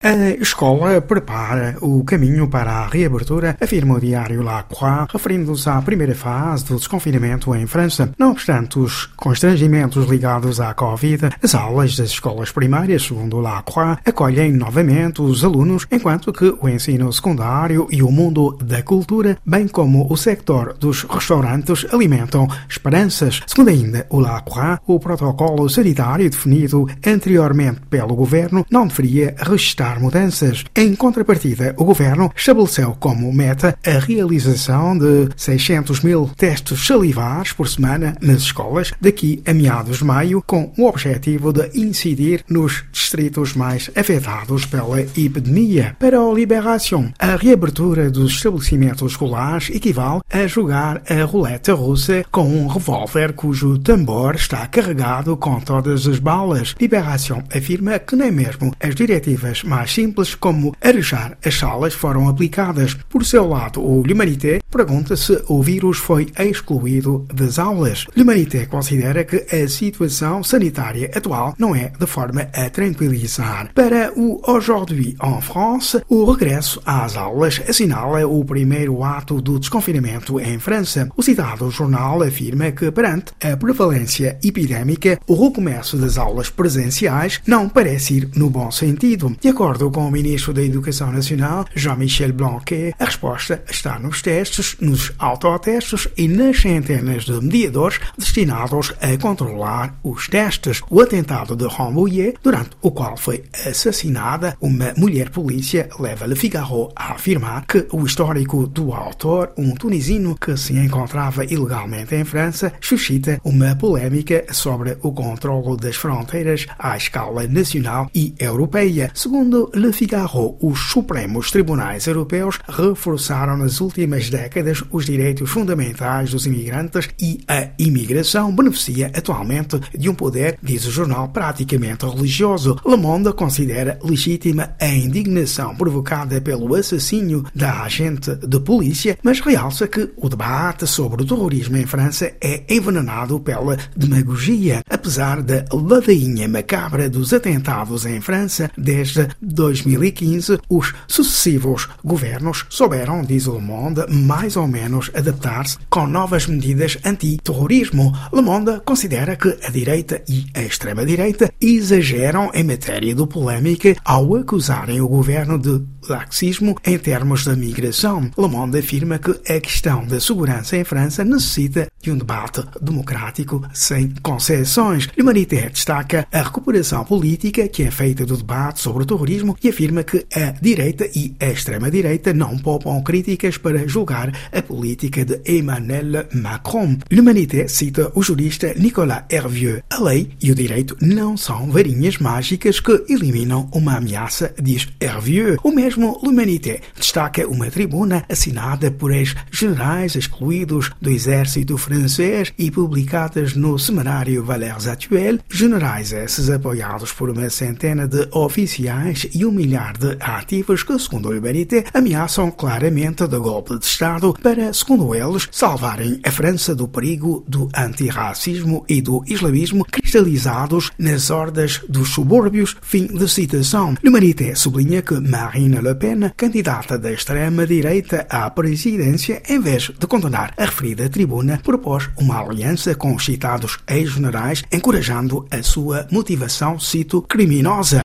A 0.00 0.14
escola 0.40 1.00
prepara 1.00 1.76
o 1.80 2.04
caminho 2.04 2.46
para 2.46 2.70
a 2.70 2.86
reabertura, 2.86 3.56
afirma 3.60 3.96
o 3.96 4.00
diário 4.00 4.44
La 4.44 4.62
Croix, 4.62 5.08
referindo-se 5.12 5.68
à 5.68 5.82
primeira 5.82 6.14
fase 6.14 6.66
do 6.66 6.76
desconfinamento 6.76 7.52
em 7.52 7.66
França. 7.66 8.12
Não 8.16 8.30
obstante 8.30 8.78
os 8.78 9.06
constrangimentos 9.16 10.08
ligados 10.08 10.60
à 10.60 10.72
Covid, 10.72 11.30
as 11.42 11.52
aulas 11.52 11.96
das 11.96 12.10
escolas 12.10 12.52
primárias, 12.52 13.02
segundo 13.02 13.40
La 13.40 13.60
Croix, 13.62 13.98
acolhem 14.06 14.52
novamente 14.52 15.20
os 15.20 15.42
alunos, 15.42 15.84
enquanto 15.90 16.32
que 16.32 16.54
o 16.60 16.68
ensino 16.68 17.12
secundário 17.12 17.88
e 17.90 18.00
o 18.00 18.12
mundo 18.12 18.56
da 18.62 18.80
cultura, 18.84 19.36
bem 19.44 19.66
como 19.66 20.06
o 20.08 20.16
sector 20.16 20.76
dos 20.78 21.02
restaurantes, 21.02 21.84
alimentam 21.92 22.46
esperanças. 22.68 23.40
Segundo 23.48 23.70
ainda 23.70 24.06
o 24.10 24.20
La 24.20 24.40
Croix, 24.42 24.78
o 24.86 25.00
protocolo 25.00 25.68
sanitário 25.68 26.30
definido 26.30 26.86
anteriormente 27.04 27.80
pelo 27.90 28.14
governo 28.14 28.64
não 28.70 28.86
deveria 28.86 29.34
restar 29.36 29.87
mudanças. 29.96 30.64
Em 30.74 30.94
contrapartida, 30.94 31.74
o 31.76 31.84
governo 31.84 32.32
estabeleceu 32.34 32.96
como 32.98 33.32
meta 33.32 33.76
a 33.84 33.98
realização 33.98 34.96
de 34.96 35.28
600 35.36 36.00
mil 36.00 36.30
testes 36.36 36.86
salivares 36.86 37.52
por 37.52 37.68
semana 37.68 38.16
nas 38.20 38.42
escolas 38.42 38.92
daqui 39.00 39.42
a 39.46 39.54
meados 39.54 39.98
de 39.98 40.04
maio, 40.04 40.42
com 40.46 40.72
o 40.76 40.86
objetivo 40.86 41.52
de 41.52 41.70
incidir 41.74 42.44
nos 42.48 42.84
distritos 42.92 43.54
mais 43.54 43.90
afetados 43.94 44.66
pela 44.66 45.00
epidemia. 45.00 45.96
Para 45.98 46.20
o 46.20 46.34
Liberação, 46.34 47.12
a 47.18 47.36
reabertura 47.36 48.10
dos 48.10 48.32
estabelecimentos 48.32 49.12
escolares 49.12 49.70
equivale 49.70 50.20
a 50.30 50.46
jogar 50.46 51.02
a 51.08 51.24
roleta 51.24 51.74
russa 51.74 52.24
com 52.30 52.44
um 52.44 52.66
revólver 52.66 53.32
cujo 53.32 53.78
tambor 53.78 54.34
está 54.34 54.66
carregado 54.66 55.36
com 55.36 55.60
todas 55.60 56.06
as 56.06 56.18
balas. 56.18 56.74
Liberação 56.80 57.42
afirma 57.54 57.98
que 57.98 58.16
nem 58.16 58.30
mesmo 58.30 58.74
as 58.80 58.94
diretivas 58.94 59.62
mais 59.62 59.77
mais 59.78 59.92
simples 59.92 60.34
como 60.34 60.74
arejar 60.80 61.38
as 61.44 61.54
salas 61.54 61.94
foram 61.94 62.28
aplicadas. 62.28 62.94
Por 63.08 63.24
seu 63.24 63.46
lado, 63.46 63.80
o 63.80 64.02
L'Humanité 64.02 64.58
pergunta 64.70 65.16
se 65.16 65.42
o 65.48 65.62
vírus 65.62 65.98
foi 65.98 66.28
excluído 66.38 67.26
das 67.32 67.58
aulas. 67.58 68.06
L'Humanité 68.16 68.66
considera 68.66 69.24
que 69.24 69.46
a 69.54 69.68
situação 69.68 70.42
sanitária 70.42 71.10
atual 71.14 71.54
não 71.58 71.74
é 71.74 71.92
de 71.98 72.06
forma 72.06 72.48
a 72.52 72.70
tranquilizar. 72.70 73.70
Para 73.74 74.12
o 74.16 74.40
Aujourd'hui 74.46 75.16
en 75.22 75.40
France, 75.40 76.02
o 76.08 76.24
regresso 76.30 76.80
às 76.84 77.16
aulas 77.16 77.60
assinala 77.68 78.26
o 78.26 78.44
primeiro 78.44 79.02
ato 79.02 79.40
do 79.40 79.58
desconfinamento 79.58 80.40
em 80.40 80.58
França. 80.58 81.08
O 81.16 81.22
citado 81.22 81.70
jornal 81.70 82.22
afirma 82.22 82.70
que, 82.72 82.90
perante 82.90 83.32
a 83.42 83.56
prevalência 83.56 84.38
epidémica, 84.42 85.18
o 85.26 85.34
recomeço 85.34 85.96
das 85.96 86.18
aulas 86.18 86.50
presenciais 86.50 87.40
não 87.46 87.68
parece 87.68 88.18
ir 88.18 88.28
no 88.34 88.50
bom 88.50 88.70
sentido. 88.70 89.36
De 89.40 89.48
acordo 89.48 89.90
com 89.90 90.06
o 90.06 90.10
Ministro 90.10 90.52
da 90.52 90.62
Educação 90.62 91.12
Nacional, 91.12 91.64
Jean-Michel 91.74 92.32
Blanquet, 92.32 92.94
a 92.98 93.04
resposta 93.04 93.62
está 93.70 93.98
nos 93.98 94.22
testes, 94.22 94.57
nos 94.80 95.12
autotestes 95.18 96.08
e 96.16 96.26
nas 96.26 96.60
centenas 96.60 97.24
de 97.24 97.40
mediadores 97.40 98.00
destinados 98.16 98.92
a 99.00 99.16
controlar 99.16 99.94
os 100.02 100.26
testes. 100.26 100.80
O 100.90 101.00
atentado 101.00 101.54
de 101.54 101.66
Rambouillet, 101.66 102.34
durante 102.42 102.70
o 102.82 102.90
qual 102.90 103.16
foi 103.16 103.44
assassinada 103.66 104.56
uma 104.60 104.92
mulher 104.96 105.30
polícia, 105.30 105.88
leva 105.98 106.26
Le 106.26 106.34
Figaro 106.34 106.90
a 106.96 107.12
afirmar 107.12 107.66
que 107.66 107.86
o 107.92 108.04
histórico 108.04 108.66
do 108.66 108.92
autor, 108.92 109.52
um 109.56 109.74
tunisino 109.74 110.36
que 110.36 110.56
se 110.56 110.76
encontrava 110.76 111.44
ilegalmente 111.44 112.14
em 112.14 112.24
França, 112.24 112.72
suscita 112.80 113.40
uma 113.44 113.76
polémica 113.76 114.44
sobre 114.52 114.98
o 115.02 115.12
controlo 115.12 115.76
das 115.76 115.96
fronteiras 115.96 116.66
à 116.78 116.96
escala 116.96 117.46
nacional 117.46 118.10
e 118.14 118.34
europeia. 118.38 119.10
Segundo 119.14 119.70
Le 119.74 119.92
Figaro, 119.92 120.56
os 120.60 120.90
Supremos 120.90 121.50
Tribunais 121.50 122.06
Europeus 122.06 122.58
reforçaram 122.68 123.56
nas 123.56 123.80
últimas 123.80 124.28
décadas 124.28 124.47
os 124.90 125.06
direitos 125.06 125.50
fundamentais 125.50 126.30
dos 126.30 126.46
imigrantes 126.46 127.08
e 127.20 127.40
a 127.46 127.68
imigração 127.78 128.54
beneficia 128.54 129.10
atualmente 129.14 129.80
de 129.96 130.08
um 130.08 130.14
poder, 130.14 130.58
diz 130.62 130.86
o 130.86 130.90
jornal, 130.90 131.28
praticamente 131.28 132.06
religioso. 132.06 132.76
Le 132.86 132.96
Monde 132.96 133.32
considera 133.32 133.98
legítima 134.02 134.74
a 134.80 134.88
indignação 134.88 135.74
provocada 135.74 136.40
pelo 136.40 136.74
assassínio 136.74 137.44
da 137.54 137.82
agente 137.82 138.34
de 138.34 138.60
polícia, 138.60 139.18
mas 139.22 139.40
realça 139.40 139.86
que 139.86 140.10
o 140.16 140.28
debate 140.28 140.86
sobre 140.86 141.22
o 141.22 141.26
terrorismo 141.26 141.76
em 141.76 141.86
França 141.86 142.32
é 142.40 142.62
envenenado 142.68 143.40
pela 143.40 143.76
demagogia. 143.96 144.82
Apesar 144.88 145.42
da 145.42 145.64
ladainha 145.72 146.48
macabra 146.48 147.08
dos 147.08 147.32
atentados 147.32 148.06
em 148.06 148.20
França 148.20 148.70
desde 148.76 149.28
2015, 149.40 150.58
os 150.68 150.94
sucessivos 151.06 151.88
governos 152.04 152.66
souberam, 152.68 153.22
diz 153.22 153.46
Le 153.46 153.60
Monde, 153.60 154.04
mais 154.08 154.37
ou 154.56 154.66
menos 154.66 155.10
adaptar-se 155.14 155.78
com 155.88 156.06
novas 156.06 156.46
medidas 156.46 156.98
anti-terrorismo. 157.04 158.12
Le 158.32 158.42
Monde 158.42 158.80
considera 158.84 159.36
que 159.36 159.56
a 159.64 159.70
direita 159.70 160.22
e 160.28 160.46
a 160.54 160.62
extrema-direita 160.62 161.52
exageram 161.60 162.50
em 162.54 162.64
matéria 162.64 163.14
de 163.14 163.26
polémica 163.26 163.96
ao 164.04 164.36
acusarem 164.36 165.00
o 165.00 165.08
governo 165.08 165.58
de 165.58 165.82
laxismo 166.08 166.76
em 166.84 166.98
termos 166.98 167.44
da 167.44 167.54
migração. 167.54 168.30
Le 168.36 168.48
Monde 168.48 168.78
afirma 168.78 169.18
que 169.18 169.30
a 169.52 169.60
questão 169.60 170.06
da 170.06 170.20
segurança 170.20 170.76
em 170.76 170.84
França 170.84 171.24
necessita 171.24 171.88
de 172.00 172.10
um 172.10 172.16
debate 172.18 172.62
democrático 172.80 173.62
sem 173.72 174.14
concessões. 174.22 175.08
L'Humanité 175.16 175.68
destaca 175.68 176.26
a 176.32 176.42
recuperação 176.42 177.04
política 177.04 177.68
que 177.68 177.82
é 177.82 177.90
feita 177.90 178.24
do 178.24 178.36
debate 178.36 178.80
sobre 178.80 179.02
o 179.02 179.06
terrorismo 179.06 179.56
e 179.62 179.68
afirma 179.68 180.02
que 180.02 180.26
a 180.34 180.52
direita 180.60 181.06
e 181.14 181.34
a 181.40 181.46
extrema-direita 181.46 182.32
não 182.32 182.58
poupam 182.58 183.02
críticas 183.02 183.58
para 183.58 183.86
julgar 183.86 184.27
a 184.52 184.62
política 184.62 185.24
de 185.24 185.40
Emmanuel 185.46 186.26
Macron. 186.34 186.98
L'Humanité 187.10 187.68
cita 187.68 188.10
o 188.14 188.22
jurista 188.22 188.74
Nicolas 188.74 189.24
Hervieux. 189.30 189.82
A 189.90 190.00
lei 190.02 190.30
e 190.42 190.50
o 190.50 190.54
direito 190.54 190.96
não 191.00 191.36
são 191.36 191.70
varinhas 191.70 192.18
mágicas 192.18 192.80
que 192.80 193.04
eliminam 193.08 193.68
uma 193.72 193.96
ameaça, 193.96 194.54
diz 194.60 194.88
Hervieux. 195.00 195.58
O 195.62 195.70
mesmo 195.70 196.20
L'Humanité 196.22 196.80
destaca 196.96 197.46
uma 197.46 197.70
tribuna 197.70 198.24
assinada 198.28 198.90
por 198.90 199.12
ex-generais 199.12 200.14
excluídos 200.14 200.90
do 201.00 201.10
exército 201.10 201.76
francês 201.78 202.52
e 202.58 202.70
publicadas 202.70 203.54
no 203.54 203.78
semanário 203.78 204.44
Valeurs 204.44 204.86
Actuels, 204.86 205.40
generais 205.50 206.12
esses 206.12 206.50
apoiados 206.50 207.12
por 207.12 207.30
uma 207.30 207.48
centena 207.50 208.06
de 208.06 208.28
oficiais 208.32 209.28
e 209.34 209.44
um 209.44 209.52
milhar 209.52 209.96
de 209.96 210.16
ativos 210.20 210.82
que, 210.82 210.98
segundo 210.98 211.28
o 211.28 211.38
Humanité, 211.38 211.84
ameaçam 211.94 212.50
claramente 212.50 213.26
de 213.26 213.38
golpe 213.38 213.78
de 213.78 213.84
Estado 213.84 214.17
para, 214.42 214.72
segundo 214.72 215.14
eles, 215.14 215.48
salvarem 215.50 216.20
a 216.24 216.30
França 216.30 216.74
do 216.74 216.86
perigo 216.88 217.44
do 217.48 217.68
antirracismo 217.74 218.84
e 218.88 219.00
do 219.00 219.22
islamismo 219.26 219.84
cristalizados 219.84 220.90
nas 220.98 221.30
hordas 221.30 221.80
dos 221.88 222.10
subúrbios. 222.10 222.76
Fim 222.82 223.06
de 223.06 223.28
citação. 223.28 223.94
L'Humanité 224.02 224.54
sublinha 224.54 225.02
que 225.02 225.18
Marine 225.20 225.80
Le 225.80 225.94
Pen, 225.94 226.30
candidata 226.36 226.98
da 226.98 227.12
extrema-direita 227.12 228.26
à 228.28 228.50
presidência, 228.50 229.42
em 229.48 229.60
vez 229.60 229.90
de 229.98 230.06
condenar 230.06 230.52
a 230.56 230.64
referida 230.64 231.08
tribuna, 231.08 231.60
propôs 231.62 232.08
uma 232.16 232.40
aliança 232.40 232.94
com 232.94 233.14
os 233.14 233.24
citados 233.24 233.78
ex-generais, 233.88 234.62
encorajando 234.72 235.46
a 235.50 235.62
sua 235.62 236.06
motivação, 236.10 236.78
cito, 236.78 237.22
criminosa. 237.22 237.96